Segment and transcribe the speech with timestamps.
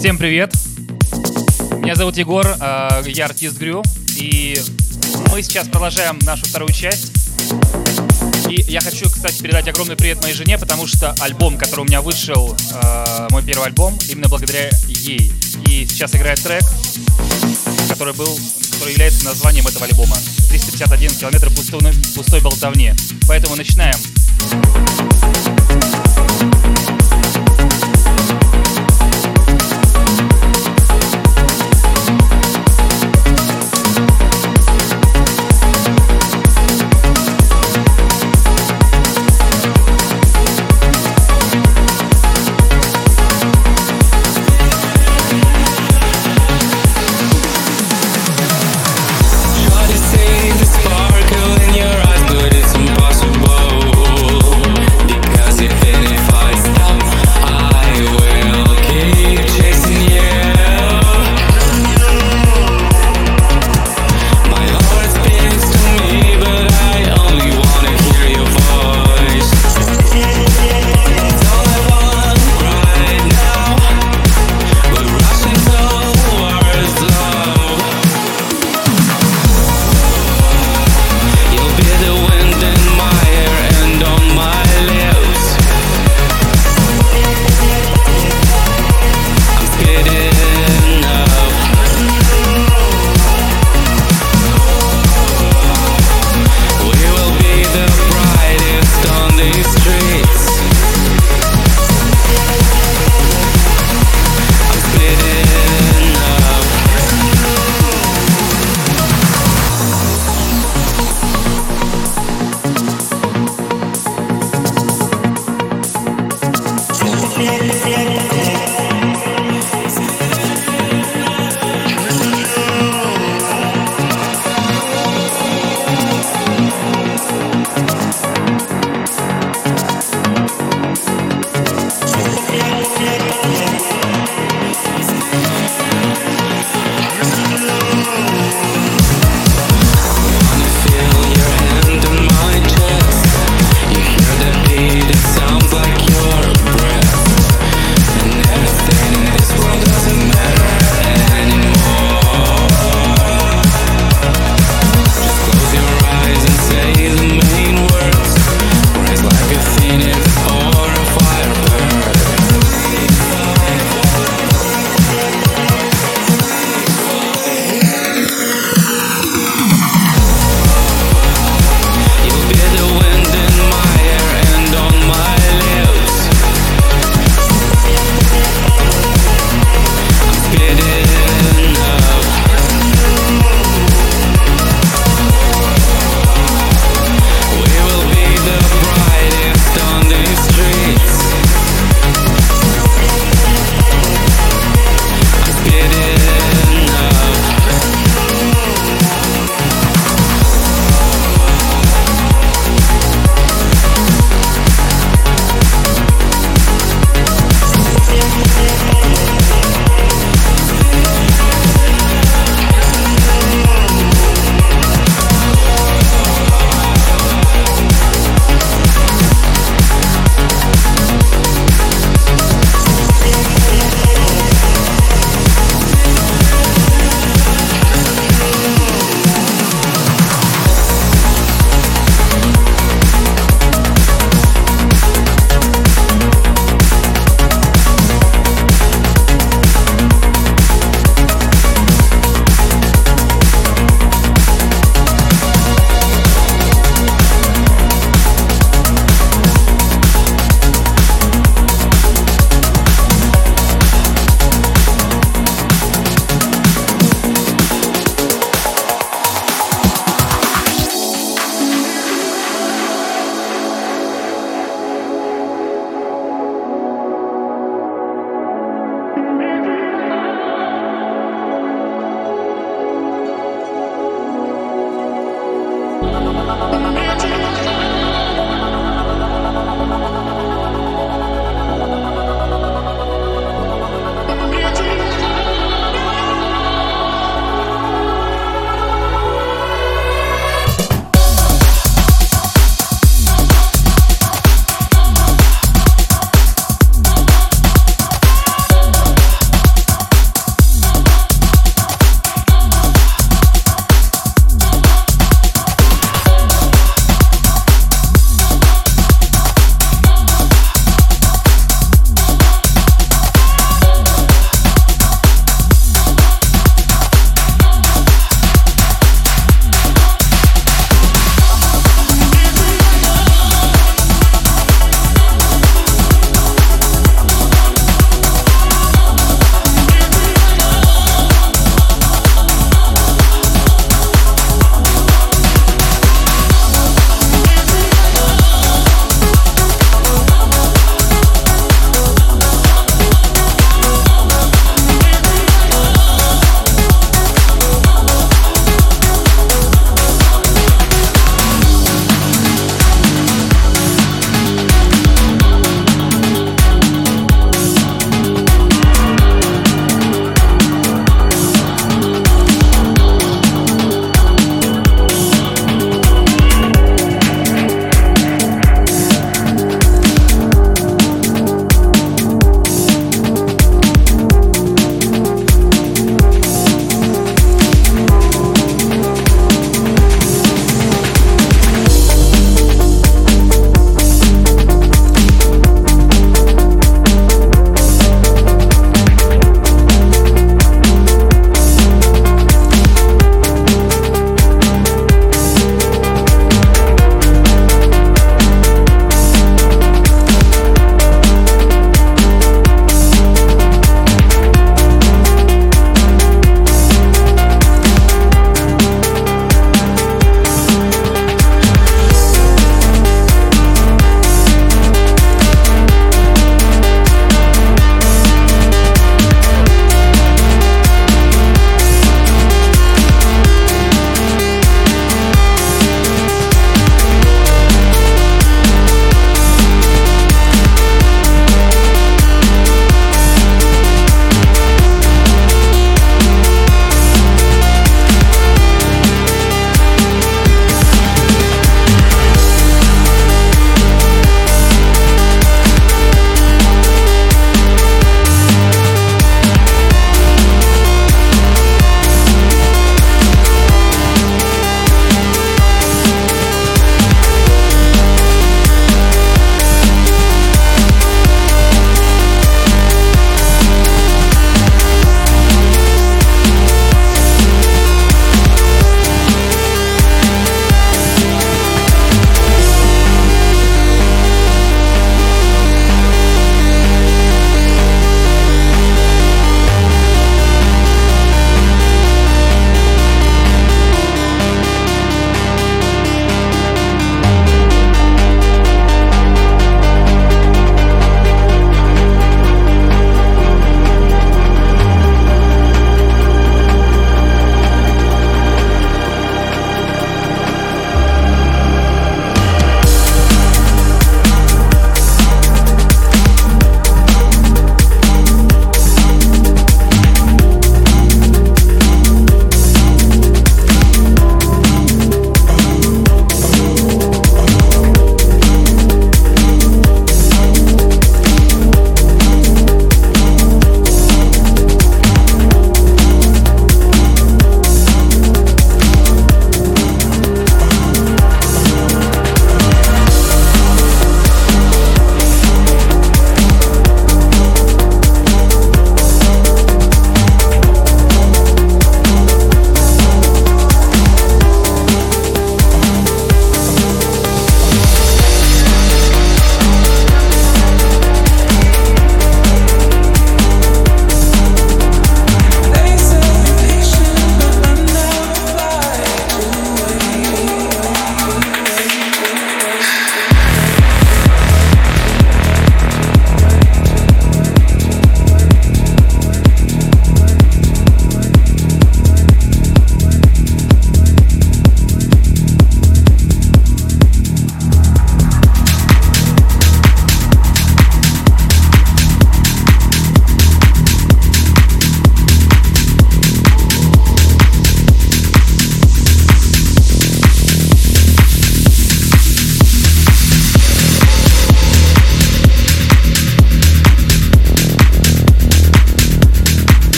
[0.00, 0.54] Всем привет!
[1.82, 3.82] Меня зовут Егор, э, я артист Грю,
[4.16, 4.58] и
[5.30, 7.12] мы сейчас продолжаем нашу вторую часть.
[8.48, 12.00] И я хочу, кстати, передать огромный привет моей жене, потому что альбом, который у меня
[12.00, 15.34] вышел, э, мой первый альбом, именно благодаря ей.
[15.68, 16.62] И сейчас играет трек,
[17.90, 18.38] который был,
[18.72, 20.16] который является названием этого альбома.
[20.48, 21.80] 351 километр пустой,
[22.14, 22.94] пустой болтовни.
[23.28, 23.96] Поэтому начинаем.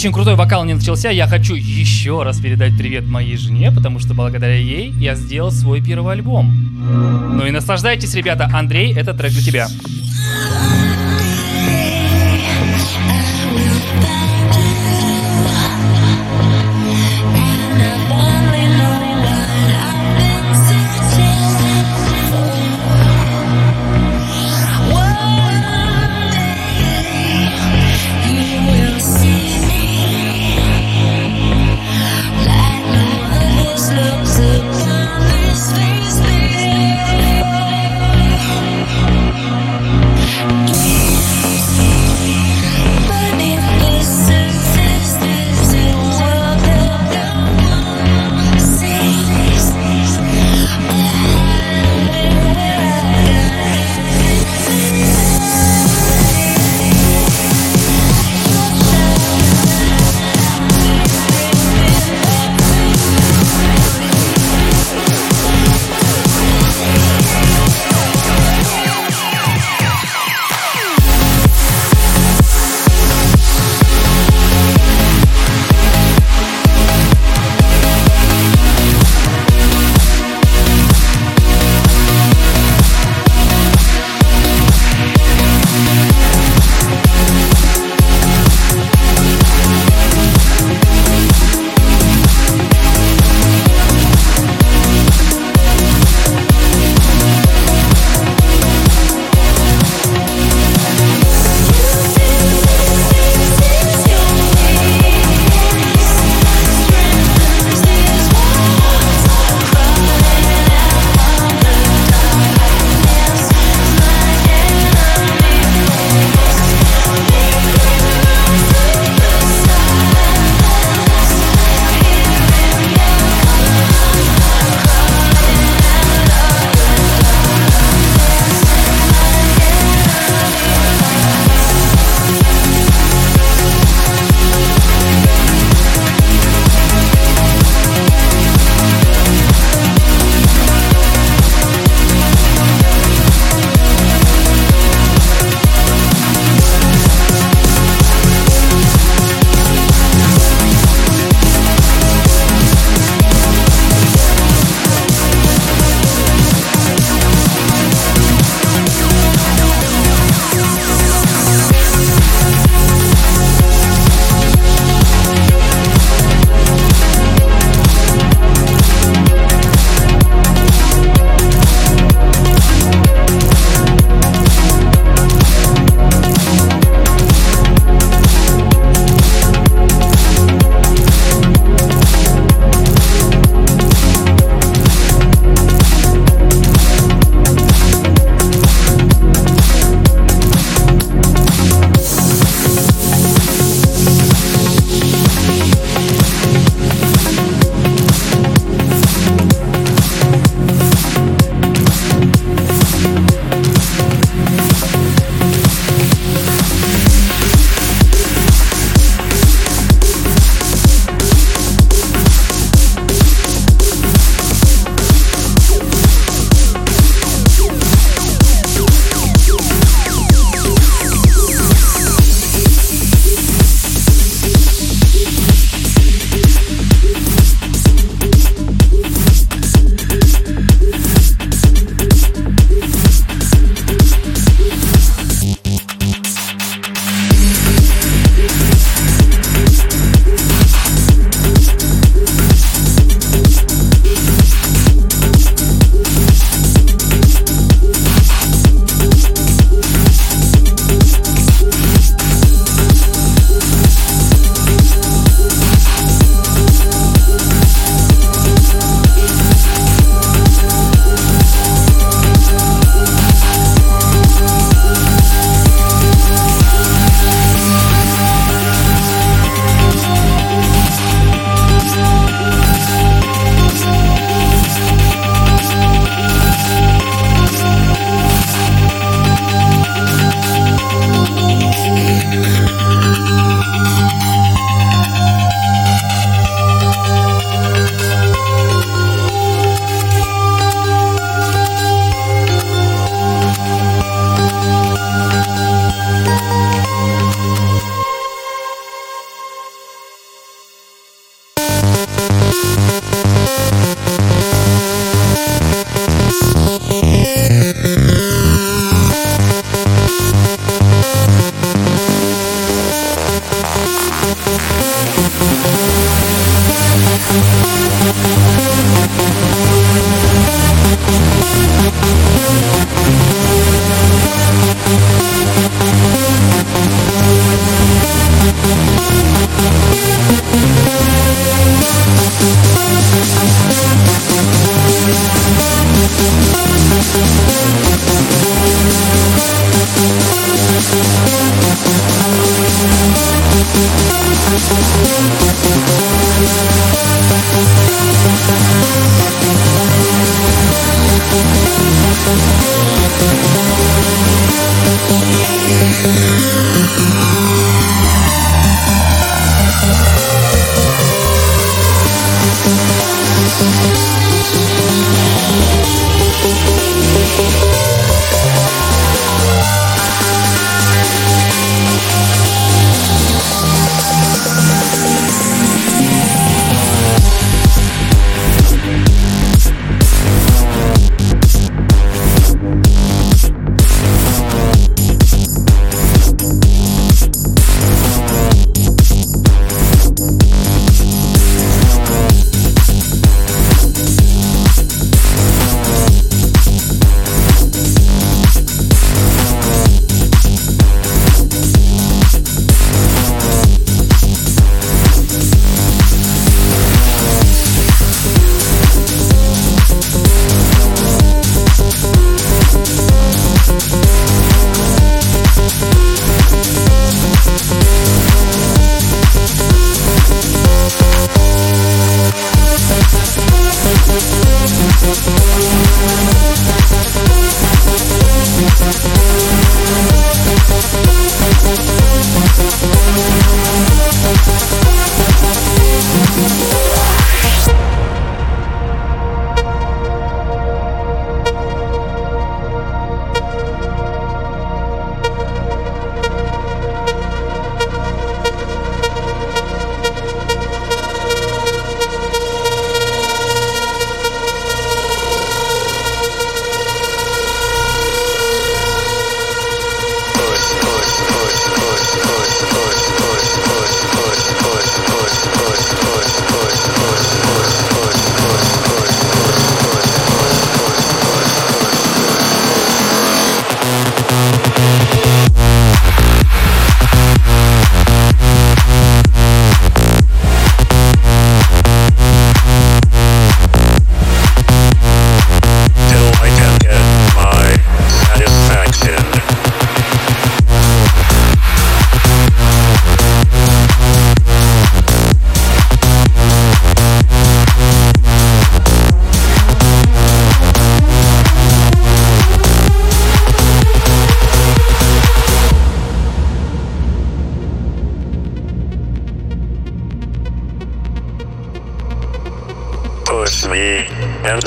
[0.00, 1.10] Очень крутой вокал не начался.
[1.10, 5.82] Я хочу еще раз передать привет моей жене, потому что благодаря ей я сделал свой
[5.82, 6.50] первый альбом.
[7.36, 8.48] Ну и наслаждайтесь, ребята.
[8.50, 9.68] Андрей, это трек для тебя.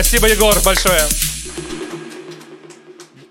[0.00, 1.00] Спасибо, Егор, большое.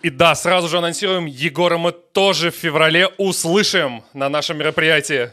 [0.03, 5.31] И да, сразу же анонсируем, Егора мы тоже в феврале услышим на нашем мероприятии.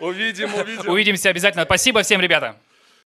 [0.00, 0.86] Увидим, увидим.
[0.90, 1.64] Увидимся обязательно.
[1.64, 2.56] Спасибо всем, ребята.